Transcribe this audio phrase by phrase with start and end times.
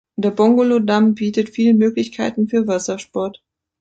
[0.15, 3.43] Der Bongolo-Damm bietet viele Möglichkeiten für Wassersport.